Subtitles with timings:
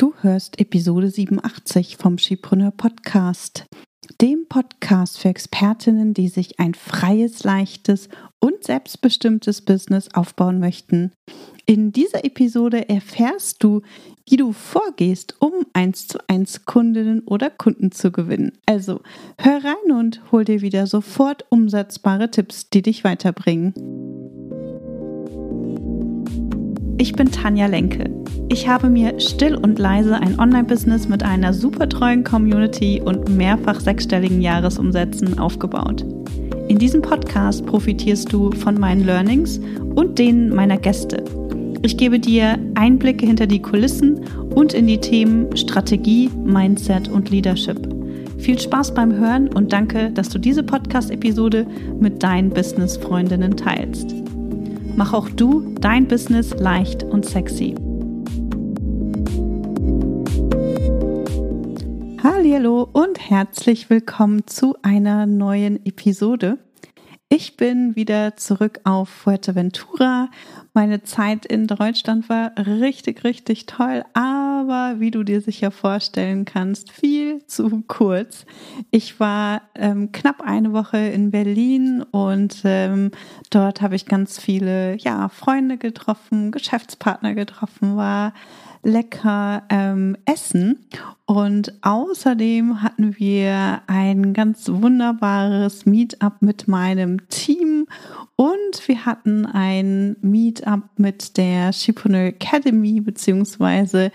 [0.00, 3.66] Du hörst Episode 87 vom Skipreneur Podcast,
[4.18, 8.08] dem Podcast für Expertinnen, die sich ein freies, leichtes
[8.38, 11.12] und selbstbestimmtes Business aufbauen möchten.
[11.66, 13.82] In dieser Episode erfährst du,
[14.26, 18.52] wie du vorgehst, um eins zu eins Kundinnen oder Kunden zu gewinnen.
[18.64, 19.02] Also
[19.36, 23.74] hör rein und hol dir wieder sofort umsetzbare Tipps, die dich weiterbringen.
[27.00, 28.10] Ich bin Tanja Lenke.
[28.50, 33.80] Ich habe mir still und leise ein Online-Business mit einer super treuen Community und mehrfach
[33.80, 36.04] sechsstelligen Jahresumsätzen aufgebaut.
[36.68, 39.58] In diesem Podcast profitierst du von meinen Learnings
[39.94, 41.24] und denen meiner Gäste.
[41.80, 44.20] Ich gebe dir Einblicke hinter die Kulissen
[44.54, 47.78] und in die Themen Strategie, Mindset und Leadership.
[48.36, 51.66] Viel Spaß beim Hören und danke, dass du diese Podcast-Episode
[51.98, 54.14] mit deinen Business-Freundinnen teilst.
[54.96, 57.74] Mach auch du dein Business leicht und sexy.
[62.22, 66.58] Hallo und herzlich willkommen zu einer neuen Episode.
[67.32, 70.30] Ich bin wieder zurück auf Fuerteventura.
[70.74, 76.90] Meine Zeit in Deutschland war richtig, richtig toll, aber wie du dir sicher vorstellen kannst,
[76.90, 78.46] viel zu kurz.
[78.90, 83.12] Ich war ähm, knapp eine Woche in Berlin und ähm,
[83.50, 88.34] dort habe ich ganz viele ja, Freunde getroffen, Geschäftspartner getroffen, war
[88.82, 90.86] lecker ähm, essen.
[91.26, 97.86] Und außerdem hatten wir ein ganz wunderbares Meetup mit meinem Team
[98.34, 104.10] und wir hatten ein Meetup mit der Shipreneur Academy beziehungsweise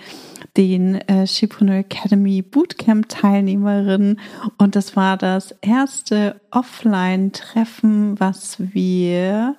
[0.58, 4.20] den äh, Shipreneur Academy Bootcamp Teilnehmerinnen
[4.58, 9.56] und das war das erste Offline-Treffen, was wir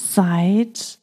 [0.00, 0.98] seit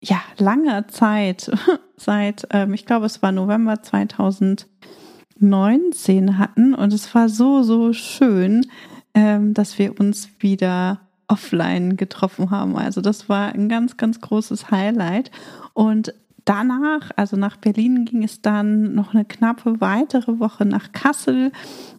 [0.00, 1.50] ja, langer Zeit,
[1.98, 6.74] seit, ähm, ich glaube, es war November 2019 hatten.
[6.74, 8.66] Und es war so, so schön,
[9.14, 12.76] ähm, dass wir uns wieder offline getroffen haben.
[12.76, 15.30] Also das war ein ganz, ganz großes Highlight.
[15.74, 16.14] Und
[16.44, 21.52] danach, also nach Berlin, ging es dann noch eine knappe weitere Woche nach Kassel.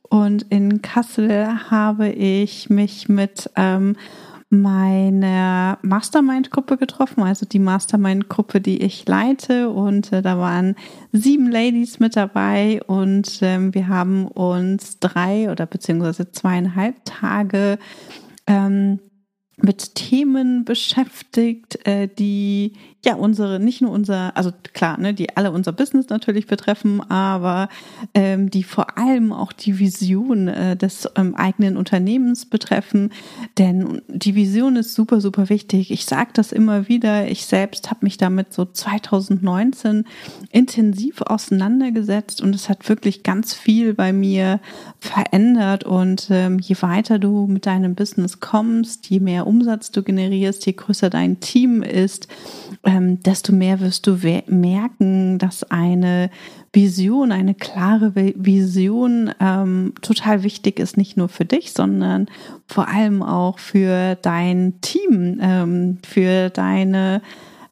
[0.09, 3.95] Und in Kassel habe ich mich mit ähm,
[4.49, 9.69] meine Mastermind-Gruppe getroffen, also die Mastermind-Gruppe, die ich leite.
[9.69, 10.75] Und äh, da waren
[11.11, 17.77] sieben Ladies mit dabei und ähm, wir haben uns drei oder beziehungsweise zweieinhalb Tage
[18.47, 18.99] ähm,
[19.57, 22.73] mit Themen beschäftigt, äh, die
[23.05, 27.69] ja unsere, nicht nur unser, also klar, ne, die alle unser Business natürlich betreffen, aber
[28.13, 33.11] ähm, die vor allem auch die Vision äh, des ähm, eigenen Unternehmens betreffen.
[33.57, 35.91] Denn die Vision ist super, super wichtig.
[35.91, 37.29] Ich sage das immer wieder.
[37.29, 40.05] Ich selbst habe mich damit so 2019
[40.51, 44.59] intensiv auseinandergesetzt und es hat wirklich ganz viel bei mir
[44.99, 45.85] verändert.
[45.85, 50.73] Und ähm, je weiter du mit deinem Business kommst, je mehr Umsatz du generierst, je
[50.73, 52.27] größer dein Team ist,
[52.89, 54.17] ähm, desto mehr wirst du
[54.47, 56.31] merken, dass eine
[56.73, 62.27] Vision, eine klare Vision ähm, total wichtig ist, nicht nur für dich, sondern
[62.65, 67.21] vor allem auch für dein Team, ähm, für deine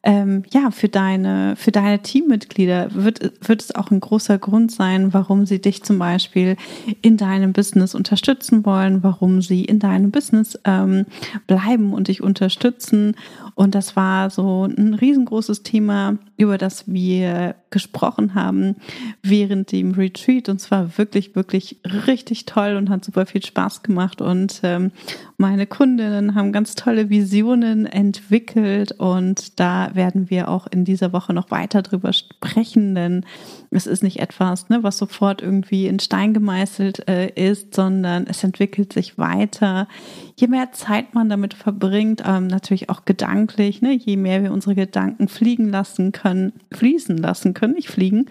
[0.04, 5.12] ähm, ja, für deine, für deine Teammitglieder wird, wird es auch ein großer Grund sein,
[5.12, 6.56] warum sie dich zum Beispiel
[7.02, 11.06] in deinem Business unterstützen wollen, warum sie in deinem Business ähm,
[11.46, 13.16] bleiben und dich unterstützen.
[13.58, 18.76] Und das war so ein riesengroßes Thema, über das wir gesprochen haben
[19.20, 20.48] während dem Retreat.
[20.48, 24.20] Und zwar wirklich, wirklich richtig toll und hat super viel Spaß gemacht.
[24.22, 24.92] Und ähm,
[25.38, 28.92] meine Kundinnen haben ganz tolle Visionen entwickelt.
[28.92, 33.24] Und da werden wir auch in dieser Woche noch weiter drüber sprechen, denn
[33.70, 38.44] es ist nicht etwas, ne, was sofort irgendwie in Stein gemeißelt äh, ist, sondern es
[38.44, 39.88] entwickelt sich weiter.
[40.36, 43.04] Je mehr Zeit man damit verbringt, ähm, natürlich auch
[43.48, 48.26] gedanklich, ne, je mehr wir unsere Gedanken fliegen lassen können, fließen lassen können, nicht fliegen,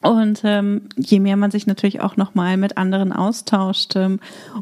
[0.00, 4.20] und ähm, je mehr man sich natürlich auch nochmal mit anderen austauscht ähm,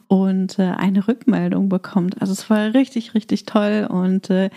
[0.08, 2.22] und äh, eine Rückmeldung bekommt.
[2.22, 3.86] Also es war richtig, richtig toll.
[3.86, 4.48] Und äh,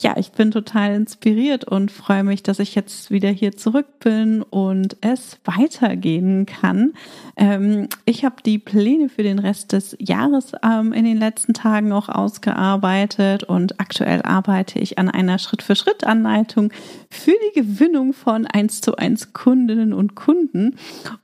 [0.00, 4.42] ja, ich bin total inspiriert und freue mich, dass ich jetzt wieder hier zurück bin
[4.42, 6.94] und es weitergehen kann.
[7.36, 11.92] Ähm, ich habe die Pläne für den Rest des Jahres ähm, in den letzten Tagen
[11.92, 16.72] auch ausgearbeitet und aktuell arbeite ich an einer Schritt-für-Schritt-Anleitung
[17.10, 20.74] für die Gewinnung von eins zu eins Kundinnen und Kunden.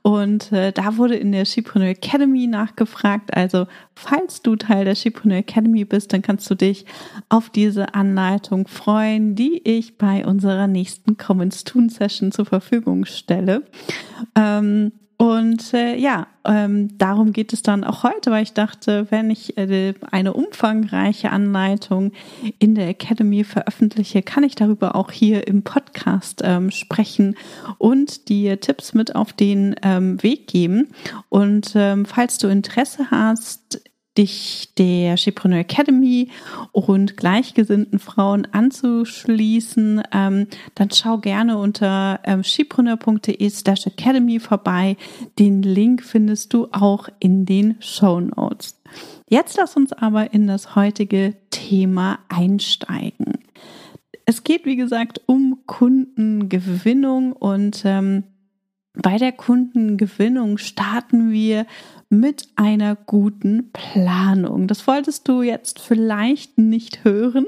[0.01, 3.35] Und äh, da wurde in der Shipreneur Academy nachgefragt.
[3.35, 6.85] Also falls du Teil der Shipreneur Academy bist, dann kannst du dich
[7.27, 13.63] auf diese Anleitung freuen, die ich bei unserer nächsten Commons Tun Session zur Verfügung stelle.
[14.35, 14.93] Ähm,
[15.23, 19.57] und äh, ja, ähm, darum geht es dann auch heute, weil ich dachte, wenn ich
[19.57, 22.11] äh, eine umfangreiche Anleitung
[22.59, 27.37] in der Academy veröffentliche, kann ich darüber auch hier im Podcast ähm, sprechen
[27.77, 30.89] und dir Tipps mit auf den ähm, Weg geben.
[31.29, 33.81] Und ähm, falls du Interesse hast,
[34.17, 36.29] dich der Chipreneur Academy
[36.71, 44.97] und gleichgesinnten Frauen anzuschließen, ähm, dann schau gerne unter ähm, slash academy vorbei.
[45.39, 48.79] Den Link findest du auch in den Show Notes.
[49.27, 53.39] Jetzt lass uns aber in das heutige Thema einsteigen.
[54.25, 58.23] Es geht, wie gesagt, um Kundengewinnung und ähm,
[58.93, 61.65] bei der Kundengewinnung starten wir
[62.13, 64.67] mit einer guten Planung.
[64.67, 67.45] Das wolltest du jetzt vielleicht nicht hören,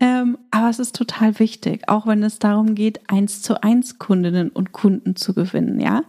[0.00, 4.50] ähm, aber es ist total wichtig, auch wenn es darum geht, eins zu eins Kundinnen
[4.50, 5.80] und Kunden zu gewinnen.
[5.80, 6.04] Ja,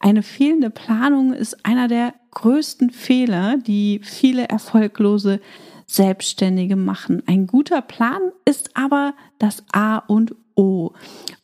[0.00, 5.40] eine fehlende Planung ist einer der größten Fehler, die viele erfolglose
[5.86, 7.22] Selbstständige machen.
[7.26, 10.92] Ein guter Plan ist aber das A und O.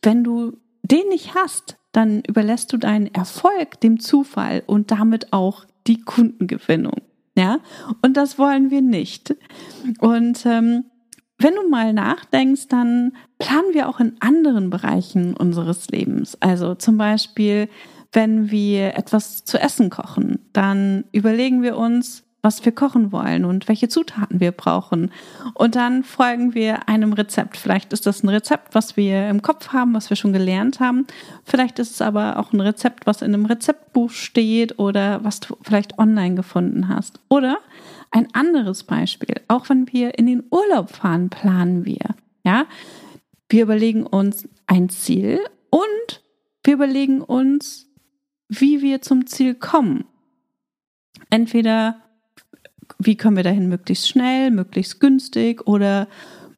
[0.01, 5.65] Wenn du den nicht hast, dann überlässt du deinen Erfolg dem Zufall und damit auch
[5.87, 7.01] die Kundengewinnung.
[7.37, 7.59] Ja,
[8.01, 9.35] und das wollen wir nicht.
[9.99, 10.85] Und ähm,
[11.37, 16.37] wenn du mal nachdenkst, dann planen wir auch in anderen Bereichen unseres Lebens.
[16.41, 17.69] Also zum Beispiel,
[18.11, 23.67] wenn wir etwas zu essen kochen, dann überlegen wir uns, was wir kochen wollen und
[23.67, 25.11] welche Zutaten wir brauchen.
[25.53, 27.57] Und dann folgen wir einem Rezept.
[27.57, 31.05] Vielleicht ist das ein Rezept, was wir im Kopf haben, was wir schon gelernt haben.
[31.43, 35.57] Vielleicht ist es aber auch ein Rezept, was in einem Rezeptbuch steht oder was du
[35.61, 37.19] vielleicht online gefunden hast.
[37.27, 37.57] Oder
[38.11, 39.41] ein anderes Beispiel.
[39.47, 42.15] Auch wenn wir in den Urlaub fahren, planen wir.
[42.45, 42.65] Ja,
[43.49, 45.39] wir überlegen uns ein Ziel
[45.69, 46.23] und
[46.63, 47.87] wir überlegen uns,
[48.47, 50.05] wie wir zum Ziel kommen.
[51.29, 52.01] Entweder
[52.97, 56.07] wie können wir dahin möglichst schnell, möglichst günstig oder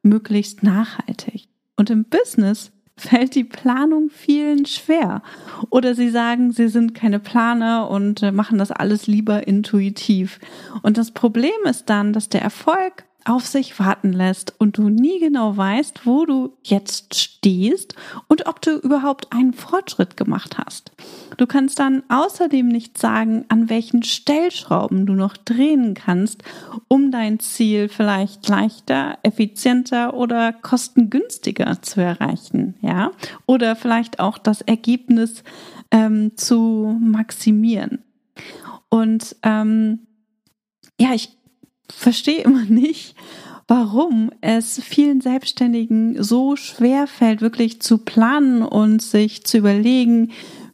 [0.03, 1.47] möglichst nachhaltig.
[1.75, 5.23] Und im Business fällt die Planung vielen schwer.
[5.69, 10.39] Oder sie sagen, sie sind keine Planer und äh, machen das alles lieber intuitiv.
[10.83, 15.19] Und das Problem ist dann, dass der Erfolg auf sich warten lässt und du nie
[15.19, 17.95] genau weißt, wo du jetzt stehst
[18.27, 20.91] und ob du überhaupt einen Fortschritt gemacht hast.
[21.37, 26.43] Du kannst dann außerdem nicht sagen, an welchen Stellschrauben du noch drehen kannst,
[26.87, 33.11] um dein Ziel vielleicht leichter, effizienter oder kostengünstiger zu erreichen, ja?
[33.45, 35.43] Oder vielleicht auch das Ergebnis
[35.91, 38.03] ähm, zu maximieren.
[38.89, 39.99] Und ähm,
[40.99, 41.37] ja, ich
[41.91, 43.15] verstehe immer nicht,
[43.67, 50.31] warum es vielen Selbstständigen so schwer fällt, wirklich zu planen und sich zu überlegen,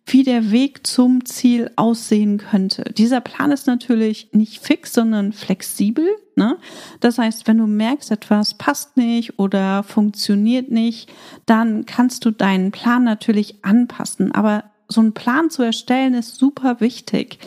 [0.07, 2.85] wie der Weg zum Ziel aussehen könnte.
[2.97, 6.07] Dieser Plan ist natürlich nicht fix, sondern flexibel.
[6.35, 6.57] Ne?
[7.01, 11.11] Das heißt, wenn du merkst, etwas passt nicht oder funktioniert nicht,
[11.45, 14.31] dann kannst du deinen Plan natürlich anpassen.
[14.31, 17.39] Aber so einen Plan zu erstellen ist super wichtig.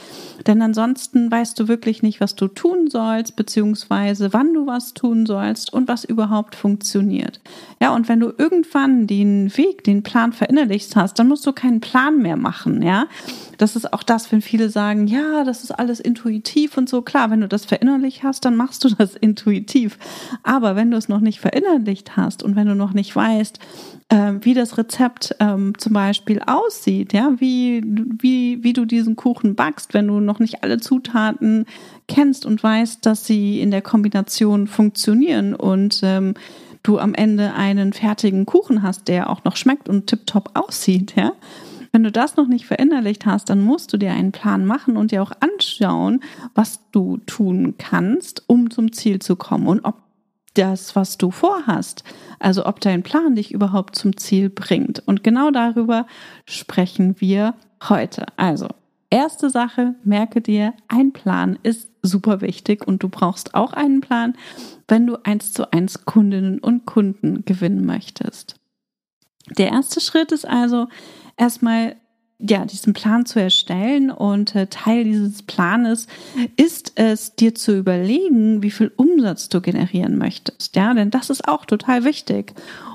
[0.47, 5.27] Denn ansonsten weißt du wirklich nicht, was du tun sollst, beziehungsweise wann du was tun
[5.27, 7.41] sollst und was überhaupt funktioniert.
[7.81, 11.81] Ja, und wenn du irgendwann den Weg, den Plan verinnerlicht hast, dann musst du keinen
[11.81, 13.07] Plan mehr machen, ja.
[13.59, 17.03] Das ist auch das, wenn viele sagen, ja, das ist alles intuitiv und so.
[17.03, 19.99] Klar, wenn du das verinnerlicht hast, dann machst du das intuitiv.
[20.43, 23.59] Aber wenn du es noch nicht verinnerlicht hast und wenn du noch nicht weißt,
[24.11, 29.95] wie das Rezept ähm, zum Beispiel aussieht, ja, wie, wie, wie du diesen Kuchen backst,
[29.95, 31.67] wenn du noch nicht alle Zutaten
[32.09, 36.35] kennst und weißt, dass sie in der Kombination funktionieren und ähm,
[36.83, 41.33] du am Ende einen fertigen Kuchen hast, der auch noch schmeckt und tiptop aussieht, ja.
[41.93, 45.11] Wenn du das noch nicht verinnerlicht hast, dann musst du dir einen Plan machen und
[45.11, 46.21] dir auch anschauen,
[46.55, 49.97] was du tun kannst, um zum Ziel zu kommen und ob
[50.61, 52.05] das, was du vorhast,
[52.39, 55.03] also ob dein Plan dich überhaupt zum Ziel bringt.
[55.07, 56.07] Und genau darüber
[56.45, 57.55] sprechen wir
[57.89, 58.27] heute.
[58.37, 58.69] Also,
[59.09, 64.37] erste Sache, merke dir, ein Plan ist super wichtig und du brauchst auch einen Plan,
[64.87, 68.57] wenn du eins zu eins Kundinnen und Kunden gewinnen möchtest.
[69.57, 70.89] Der erste Schritt ist also
[71.37, 71.97] erstmal
[72.41, 76.07] ja, diesen Plan zu erstellen und äh, Teil dieses Planes
[76.57, 80.75] ist es, dir zu überlegen, wie viel Umsatz du generieren möchtest.
[80.77, 82.55] Ja, denn das ist auch total wichtig.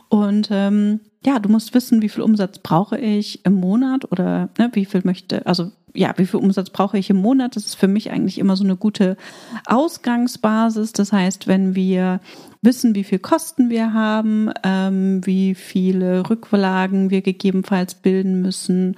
[0.09, 4.69] Und ähm, ja, du musst wissen, wie viel Umsatz brauche ich im Monat oder ne,
[4.73, 7.55] wie viel möchte, also ja, wie viel Umsatz brauche ich im Monat?
[7.55, 9.17] Das ist für mich eigentlich immer so eine gute
[9.65, 10.91] Ausgangsbasis.
[10.91, 12.19] Das heißt, wenn wir
[12.61, 18.97] wissen, wie viel Kosten wir haben, ähm, wie viele Rücklagen wir gegebenenfalls bilden müssen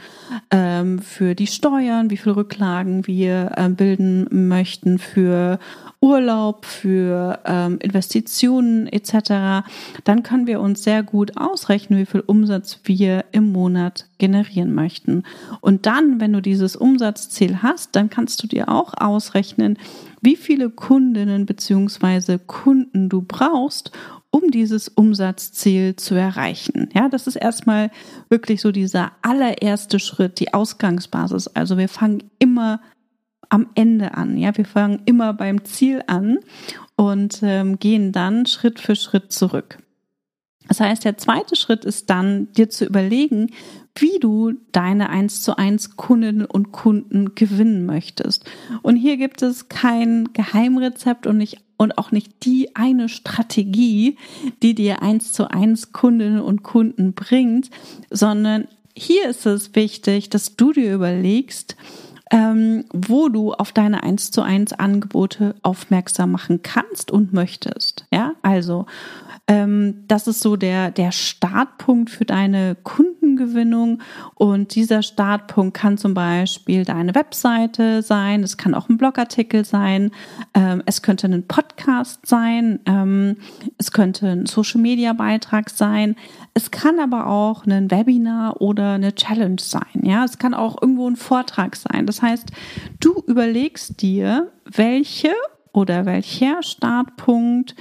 [0.50, 5.60] ähm, für die Steuern, wie viele Rücklagen wir äh, bilden möchten für
[6.00, 9.68] Urlaub, für ähm, Investitionen etc.,
[10.04, 15.22] dann können wir uns sehr gut ausrechnen, wie viel Umsatz wir im Monat generieren möchten.
[15.62, 19.78] Und dann, wenn du dieses Umsatzziel hast, dann kannst du dir auch ausrechnen,
[20.22, 22.40] wie viele Kundinnen bzw.
[22.48, 23.92] Kunden du brauchst,
[24.32, 26.90] um dieses Umsatzziel zu erreichen.
[26.96, 27.92] Ja, das ist erstmal
[28.30, 31.48] wirklich so dieser allererste Schritt, die Ausgangsbasis.
[31.50, 32.82] Also wir fangen immer
[33.50, 34.36] am Ende an.
[34.36, 36.40] Ja, wir fangen immer beim Ziel an
[36.96, 39.78] und ähm, gehen dann Schritt für Schritt zurück.
[40.68, 43.52] Das heißt, der zweite Schritt ist dann, dir zu überlegen,
[43.96, 48.46] wie du deine 1 zu 1 Kundinnen und Kunden gewinnen möchtest.
[48.82, 54.18] Und hier gibt es kein Geheimrezept und nicht und auch nicht die eine Strategie,
[54.64, 57.70] die dir 1 zu 1 Kundinnen und Kunden bringt,
[58.10, 61.76] sondern hier ist es wichtig, dass du dir überlegst,
[62.32, 68.06] ähm, wo du auf deine 1 zu 1 Angebote aufmerksam machen kannst und möchtest.
[68.12, 68.86] Ja, also
[69.50, 74.02] ähm, das ist so der, der Startpunkt für deine Kundengewinnung.
[74.36, 80.12] Und dieser Startpunkt kann zum Beispiel deine Webseite sein, es kann auch ein Blogartikel sein,
[80.54, 83.38] ähm, es könnte ein Podcast sein, ähm,
[83.78, 86.18] es könnte ein Social-Media-Beitrag sein,
[86.54, 90.02] es kann aber auch ein Webinar oder eine Challenge sein.
[90.02, 92.06] Ja, es kann auch irgendwo ein Vortrag sein.
[92.06, 92.52] Das heißt,
[93.00, 95.32] du überlegst dir, welche
[95.78, 97.76] oder welcher Startpunkt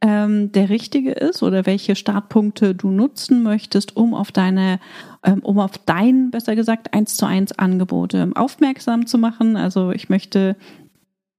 [0.00, 4.80] ähm, der richtige ist oder welche Startpunkte du nutzen möchtest, um auf deine,
[5.22, 9.56] ähm, um auf dein, besser gesagt, eins zu eins Angebote aufmerksam zu machen.
[9.56, 10.56] Also ich möchte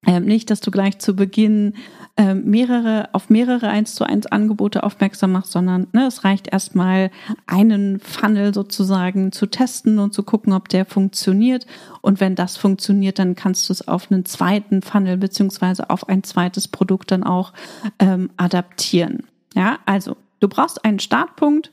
[0.05, 1.73] ähm, nicht, dass du gleich zu Beginn
[2.17, 7.09] ähm, mehrere, auf mehrere 1 zu 1 Angebote aufmerksam machst, sondern ne, es reicht erstmal
[7.47, 11.65] einen Funnel sozusagen zu testen und zu gucken, ob der funktioniert.
[12.01, 16.23] Und wenn das funktioniert, dann kannst du es auf einen zweiten Funnel beziehungsweise auf ein
[16.23, 17.53] zweites Produkt dann auch
[17.97, 19.23] ähm, adaptieren.
[19.55, 21.71] Ja, also du brauchst einen Startpunkt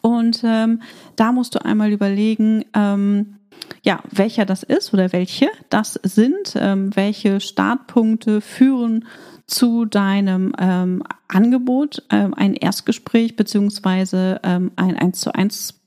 [0.00, 0.82] und ähm,
[1.16, 3.36] da musst du einmal überlegen, ähm,
[3.82, 9.06] ja, welcher das ist oder welche das sind, ähm, welche Startpunkte führen
[9.46, 15.81] zu deinem ähm, Angebot, ähm, ein Erstgespräch beziehungsweise ähm, ein 1 zu 1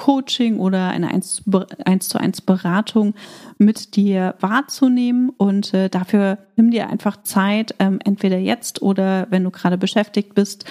[0.00, 1.42] Coaching oder eine 1
[2.08, 3.14] zu 1 Beratung
[3.58, 9.44] mit dir wahrzunehmen und äh, dafür nimm dir einfach Zeit, ähm, entweder jetzt oder wenn
[9.44, 10.64] du gerade beschäftigt bist,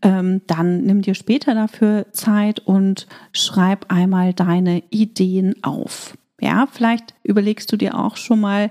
[0.00, 6.16] ähm, dann nimm dir später dafür Zeit und schreib einmal deine Ideen auf.
[6.40, 8.70] Ja, vielleicht überlegst du dir auch schon mal,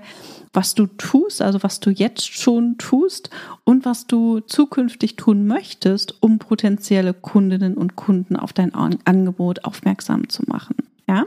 [0.52, 3.30] was du tust, also was du jetzt schon tust
[3.64, 10.28] und was du zukünftig tun möchtest, um potenzielle Kundinnen und Kunden auf dein Angebot aufmerksam
[10.28, 10.76] zu machen.
[11.08, 11.26] Ja?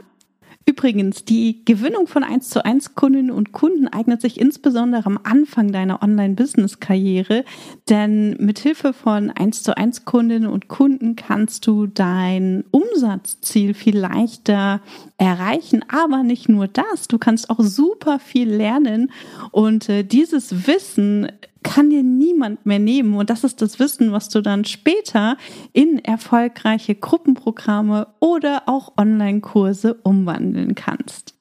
[0.66, 5.72] Übrigens, die Gewinnung von 1 zu 1 Kundinnen und Kunden eignet sich insbesondere am Anfang
[5.72, 7.44] deiner Online-Business-Karriere,
[7.90, 13.98] denn mit Hilfe von 1 zu 1 Kundinnen und Kunden kannst du dein Umsatzziel viel
[13.98, 14.80] leichter
[15.18, 15.84] erreichen.
[15.88, 19.12] Aber nicht nur das, du kannst auch super viel lernen
[19.50, 21.30] und äh, dieses Wissen
[21.64, 23.14] kann dir niemand mehr nehmen.
[23.14, 25.36] Und das ist das Wissen, was du dann später
[25.72, 31.34] in erfolgreiche Gruppenprogramme oder auch Online-Kurse umwandeln kannst.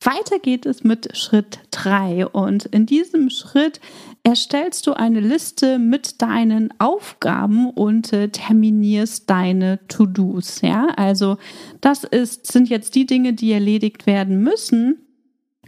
[0.00, 3.80] Weiter geht es mit Schritt drei und in diesem Schritt
[4.22, 10.60] erstellst du eine Liste mit deinen Aufgaben und äh, terminierst deine To-Dos.
[10.60, 11.38] Ja, also
[11.80, 15.03] das ist, sind jetzt die Dinge, die erledigt werden müssen,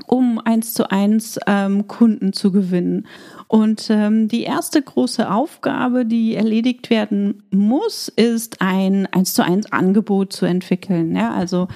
[0.06, 3.06] um eins zu eins ähm, Kunden zu gewinnen.
[3.48, 9.70] Und ähm, die erste große Aufgabe, die erledigt werden muss, ist ein eins zu eins
[9.70, 11.14] Angebot zu entwickeln.
[11.14, 11.68] Ja, also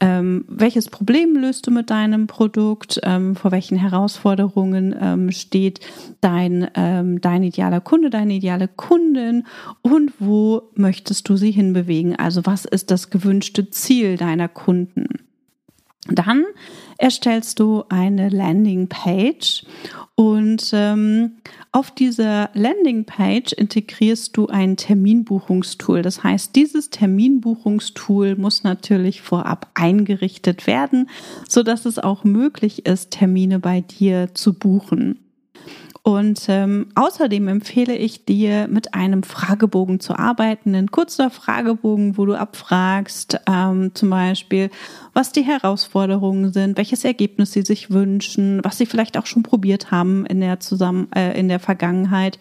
[0.00, 3.00] ähm, welches Problem löst du mit deinem Produkt?
[3.04, 5.80] Ähm, vor welchen Herausforderungen ähm, steht
[6.20, 9.44] dein ähm, dein idealer Kunde, deine ideale Kundin
[9.80, 12.16] und wo möchtest du sie hinbewegen?
[12.16, 15.06] Also was ist das gewünschte Ziel deiner Kunden?
[16.08, 16.44] Dann
[16.98, 19.64] erstellst du eine Landingpage
[20.16, 21.38] und ähm,
[21.72, 26.02] auf dieser Landingpage integrierst du ein Terminbuchungstool.
[26.02, 31.10] Das heißt, dieses Terminbuchungstool muss natürlich vorab eingerichtet werden,
[31.48, 35.23] so dass es auch möglich ist, Termine bei dir zu buchen.
[36.06, 40.74] Und ähm, außerdem empfehle ich dir, mit einem Fragebogen zu arbeiten.
[40.74, 44.68] Ein kurzer Fragebogen, wo du abfragst, ähm, zum Beispiel,
[45.14, 49.90] was die Herausforderungen sind, welches Ergebnis sie sich wünschen, was sie vielleicht auch schon probiert
[49.92, 52.38] haben in der zusammen äh, in der Vergangenheit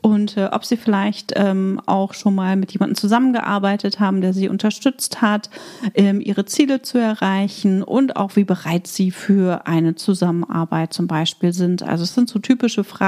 [0.00, 4.48] und äh, ob sie vielleicht ähm, auch schon mal mit jemandem zusammengearbeitet haben, der sie
[4.48, 5.50] unterstützt hat,
[5.94, 11.52] ähm, ihre Ziele zu erreichen und auch wie bereit sie für eine Zusammenarbeit zum Beispiel
[11.52, 11.82] sind.
[11.82, 13.01] Also es sind so typische Fragen,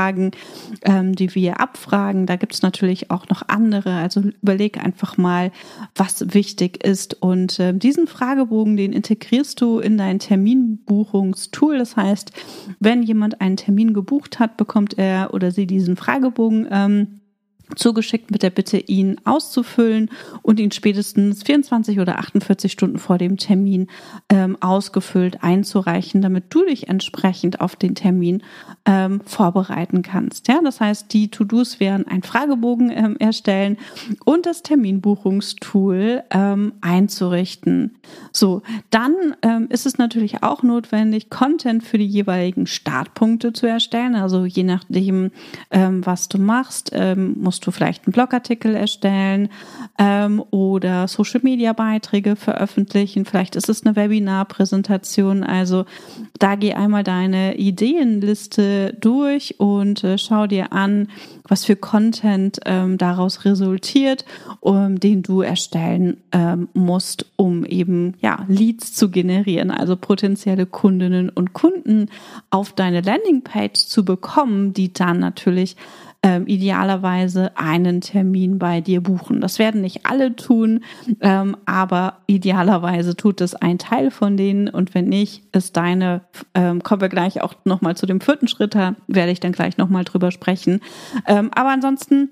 [0.83, 2.27] ähm, die wir abfragen.
[2.27, 3.95] Da gibt es natürlich auch noch andere.
[3.95, 5.53] Also überleg einfach mal,
[5.95, 11.79] was wichtig ist und äh, diesen Fragebogen, den integrierst du in dein Terminbuchungstool.
[11.79, 12.33] Das heißt,
[12.81, 17.21] wenn jemand einen Termin gebucht hat, bekommt er oder sie diesen Fragebogen ähm,
[17.77, 20.11] zugeschickt mit der Bitte, ihn auszufüllen
[20.43, 23.89] und ihn spätestens 24 oder 48 Stunden vor dem Termin
[24.29, 28.43] ähm, ausgefüllt einzureichen, damit du dich entsprechend auf den Termin
[28.87, 30.49] ähm, vorbereiten kannst.
[30.49, 33.79] Ja, das heißt, die To-Dos wären ein Fragebogen ähm, erstellen
[34.25, 37.97] und das Terminbuchungstool ähm, einzurichten.
[38.33, 44.15] So, dann ähm, ist es natürlich auch notwendig, Content für die jeweiligen Startpunkte zu erstellen.
[44.15, 45.31] Also je nachdem,
[45.71, 47.35] ähm, was du machst, ähm,
[47.67, 49.49] du vielleicht einen Blogartikel erstellen
[49.99, 53.25] ähm, oder Social-Media-Beiträge veröffentlichen.
[53.25, 55.45] Vielleicht ist es eine Webinar-Präsentation.
[55.45, 55.85] Also
[56.39, 61.09] da geh einmal deine Ideenliste durch und äh, schau dir an,
[61.47, 64.25] was für Content ähm, daraus resultiert,
[64.61, 71.29] um, den du erstellen ähm, musst, um eben ja Leads zu generieren, also potenzielle Kundinnen
[71.29, 72.09] und Kunden
[72.51, 75.77] auf deine Landingpage zu bekommen, die dann natürlich
[76.25, 79.43] ähm, idealerweise einen Termin bei dir buchen.
[79.43, 80.81] Das werden nicht alle tun,
[81.21, 86.23] ähm, aber idealerweise tut es ein Teil von denen und wenn nicht, ist deine,
[86.55, 89.77] ähm, kommen wir gleich auch nochmal zu dem vierten Schritt, da werde ich dann gleich
[89.77, 90.81] nochmal drüber sprechen.
[91.27, 92.31] Ähm, aber ansonsten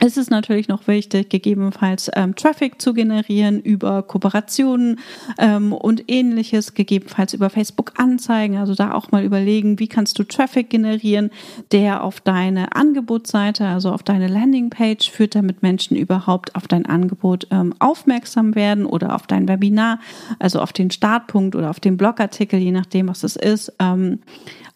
[0.00, 5.00] es ist natürlich noch wichtig, gegebenenfalls ähm, Traffic zu generieren über Kooperationen
[5.38, 8.58] ähm, und ähnliches, gegebenenfalls über Facebook-Anzeigen.
[8.58, 11.30] Also da auch mal überlegen, wie kannst du Traffic generieren,
[11.72, 17.48] der auf deine Angebotsseite, also auf deine Landingpage führt, damit Menschen überhaupt auf dein Angebot
[17.50, 19.98] ähm, aufmerksam werden oder auf dein Webinar,
[20.38, 23.72] also auf den Startpunkt oder auf den Blogartikel, je nachdem, was es ist.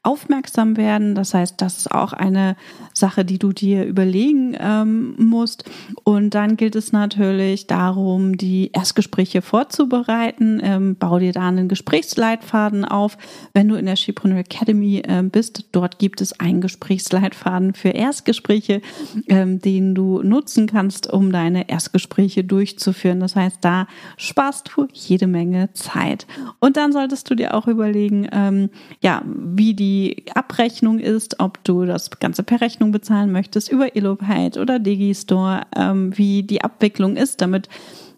[0.05, 1.15] Aufmerksam werden.
[1.15, 2.57] Das heißt, das ist auch eine
[2.93, 5.65] Sache, die du dir überlegen ähm, musst.
[6.03, 10.61] Und dann gilt es natürlich darum, die Erstgespräche vorzubereiten.
[10.61, 13.17] Ähm, bau dir da einen Gesprächsleitfaden auf.
[13.55, 18.83] Wenn du in der Shepreneur Academy äh, bist, dort gibt es einen Gesprächsleitfaden für Erstgespräche,
[19.29, 23.21] ähm, den du nutzen kannst, um deine Erstgespräche durchzuführen.
[23.21, 23.87] Das heißt, da
[24.17, 26.27] sparst du jede Menge Zeit.
[26.59, 31.63] Und dann solltest du dir auch überlegen, ähm, ja, wie die die Abrechnung ist, ob
[31.65, 37.17] du das Ganze per Rechnung bezahlen möchtest, über Elopate oder Digistore, ähm, wie die Abwicklung
[37.17, 37.69] ist, damit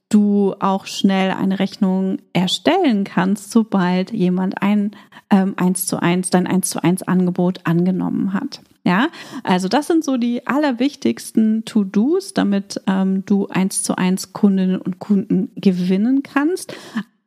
[0.09, 4.93] du auch schnell eine Rechnung erstellen kannst, sobald jemand ein
[5.31, 8.61] ähm, 1 zu 1, dein 1 zu 1 Angebot angenommen hat.
[8.85, 9.09] Ja,
[9.43, 14.99] also das sind so die allerwichtigsten To-Dos, damit ähm, du eins zu eins Kundinnen und
[14.99, 16.75] Kunden gewinnen kannst.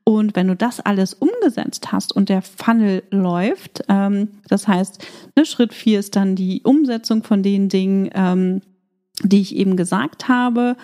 [0.08, 5.46] Und wenn du das alles umgesetzt hast und der Funnel läuft, ähm, das heißt, ne,
[5.46, 8.62] Schritt vier ist dann die Umsetzung von den Dingen, ähm,
[9.22, 10.78] die ich eben gesagt habe.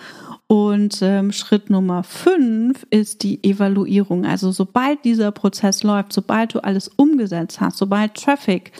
[0.46, 4.26] Und ähm, Schritt Nummer fünf ist die Evaluierung.
[4.26, 8.72] Also sobald dieser Prozess läuft, sobald du alles umgesetzt hast, sobald Traffic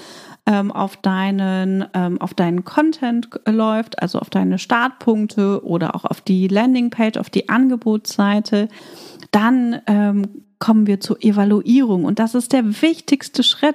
[0.47, 6.21] ähm, auf deinen ähm, auf deinen Content läuft, also auf deine Startpunkte oder auch auf
[6.21, 8.69] die Landingpage, auf die Angebotsseite,
[9.35, 12.05] dann ähm, kommen wir zur Evaluierung.
[12.05, 13.75] Und das ist der wichtigste Schritt,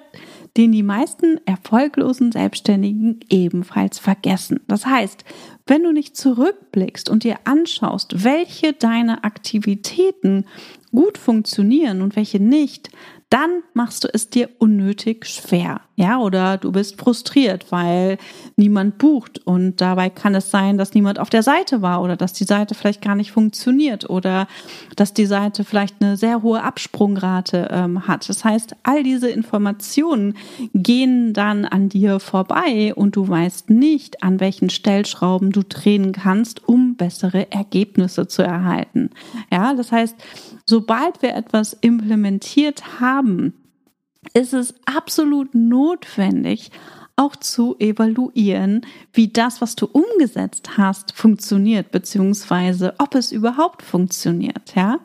[0.56, 4.62] den die meisten erfolglosen Selbstständigen ebenfalls vergessen.
[4.68, 5.26] Das heißt,
[5.68, 10.46] wenn du nicht zurückblickst und dir anschaust, welche deine Aktivitäten
[10.92, 12.90] gut funktionieren und welche nicht,
[13.30, 15.82] dann machst du es dir unnötig schwer.
[16.00, 18.18] Ja, oder du bist frustriert, weil
[18.56, 22.32] niemand bucht und dabei kann es sein, dass niemand auf der Seite war oder dass
[22.32, 24.48] die Seite vielleicht gar nicht funktioniert oder
[24.96, 28.30] dass die Seite vielleicht eine sehr hohe Absprungrate ähm, hat.
[28.30, 30.38] Das heißt, all diese Informationen
[30.74, 36.66] gehen dann an dir vorbei und du weißt nicht, an welchen Stellschrauben du drehen kannst,
[36.66, 39.10] um bessere Ergebnisse zu erhalten.
[39.52, 40.16] Ja, das heißt,
[40.66, 43.54] sobald wir etwas implementiert haben,
[44.34, 46.72] ist es absolut notwendig,
[47.16, 54.74] auch zu evaluieren, wie das, was du umgesetzt hast, funktioniert, beziehungsweise ob es überhaupt funktioniert,
[54.76, 55.00] ja.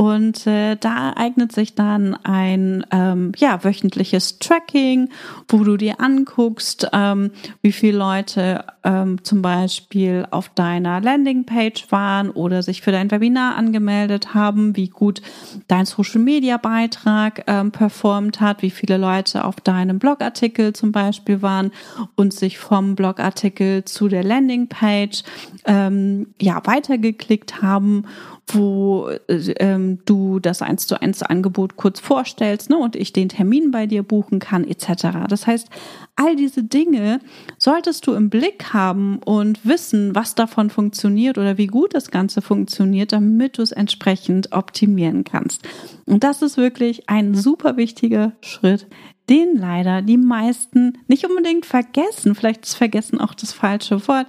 [0.00, 5.10] Und äh, da eignet sich dann ein ähm, ja, wöchentliches Tracking,
[5.46, 12.30] wo du dir anguckst, ähm, wie viele Leute ähm, zum Beispiel auf deiner Landingpage waren
[12.30, 15.20] oder sich für dein Webinar angemeldet haben, wie gut
[15.68, 21.72] dein Social-Media-Beitrag ähm, performt hat, wie viele Leute auf deinem Blogartikel zum Beispiel waren
[22.14, 25.24] und sich vom Blogartikel zu der Landingpage
[25.66, 28.06] ähm, ja, weitergeklickt haben
[28.48, 33.28] wo äh, ähm, du das eins zu eins Angebot kurz vorstellst ne, und ich den
[33.28, 35.26] Termin bei dir buchen kann etc.
[35.28, 35.68] Das heißt,
[36.16, 37.20] all diese Dinge
[37.58, 42.42] solltest du im Blick haben und wissen, was davon funktioniert oder wie gut das Ganze
[42.42, 45.62] funktioniert, damit du es entsprechend optimieren kannst.
[46.06, 48.86] Und das ist wirklich ein super wichtiger Schritt,
[49.28, 52.34] den leider die meisten nicht unbedingt vergessen.
[52.34, 54.26] Vielleicht ist vergessen auch das falsche Wort,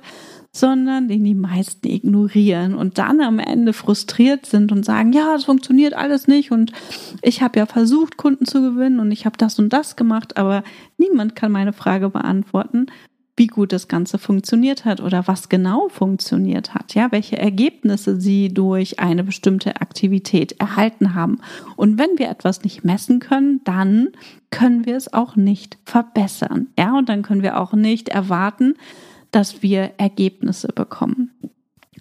[0.52, 5.46] sondern den die meisten ignorieren und dann am Ende frustriert sind und sagen, ja, es
[5.46, 6.74] funktioniert alles nicht und
[7.22, 10.64] ich habe ja versucht, Kunden zu gewinnen und ich habe das und das gemacht, aber
[10.98, 12.88] niemand kann meine Frage beantworten,
[13.38, 18.54] wie gut das Ganze funktioniert hat oder was genau funktioniert hat, ja, welche Ergebnisse sie
[18.54, 21.40] durch eine bestimmte Aktivität erhalten haben.
[21.78, 24.10] Und wenn wir etwas nicht messen können, dann
[24.52, 28.76] können wir es auch nicht verbessern, ja, und dann können wir auch nicht erwarten,
[29.32, 31.32] dass wir Ergebnisse bekommen.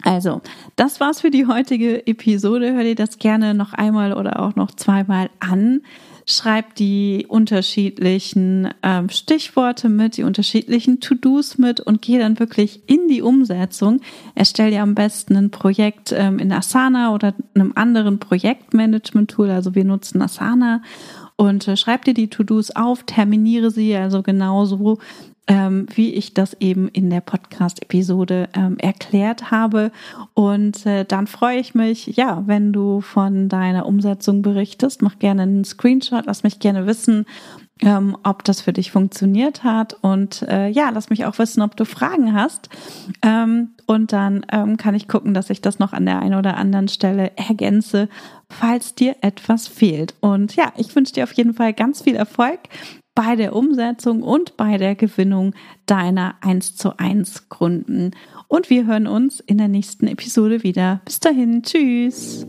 [0.03, 0.41] Also,
[0.77, 2.73] das war's für die heutige Episode.
[2.73, 5.83] Hör dir das gerne noch einmal oder auch noch zweimal an.
[6.27, 13.09] Schreib die unterschiedlichen ähm, Stichworte mit, die unterschiedlichen To-Dos mit und geh dann wirklich in
[13.09, 14.01] die Umsetzung.
[14.35, 19.51] Erstell dir am besten ein Projekt ähm, in Asana oder einem anderen Projektmanagement-Tool.
[19.51, 20.83] Also wir nutzen Asana
[21.37, 24.99] und äh, schreib dir die To-Dos auf, terminiere sie also genauso,
[25.51, 29.91] ähm, wie ich das eben in der Podcast-Episode ähm, erklärt habe.
[30.33, 35.03] Und äh, dann freue ich mich, ja, wenn du von deiner Umsetzung berichtest.
[35.03, 37.27] Mach gerne einen Screenshot, lass mich gerne wissen,
[37.83, 39.97] ähm, ob das für dich funktioniert hat.
[40.03, 42.69] Und äh, ja, lass mich auch wissen, ob du Fragen hast.
[43.21, 46.59] Ähm, und dann ähm, kann ich gucken, dass ich das noch an der einen oder
[46.59, 48.09] anderen Stelle ergänze,
[48.49, 50.15] falls dir etwas fehlt.
[50.21, 52.61] Und ja, ich wünsche dir auf jeden Fall ganz viel Erfolg
[53.23, 55.53] bei der Umsetzung und bei der Gewinnung
[55.85, 58.13] deiner 1 zu 1 Kunden.
[58.49, 61.03] Und wir hören uns in der nächsten Episode wieder.
[61.05, 62.47] Bis dahin, tschüss.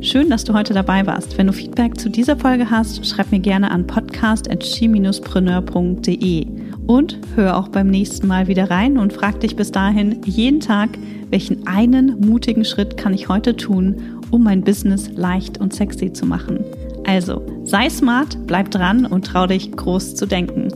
[0.00, 1.38] Schön, dass du heute dabei warst.
[1.38, 6.46] Wenn du Feedback zu dieser Folge hast, schreib mir gerne an podcast.chi-preneur.de
[6.88, 10.90] und hör auch beim nächsten Mal wieder rein und frag dich bis dahin jeden Tag,
[11.28, 16.26] welchen einen mutigen Schritt kann ich heute tun, um mein Business leicht und sexy zu
[16.26, 16.64] machen.
[17.06, 20.68] Also, sei smart, bleib dran und trau dich groß zu denken.